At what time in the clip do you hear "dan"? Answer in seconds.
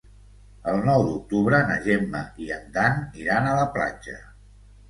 2.79-2.99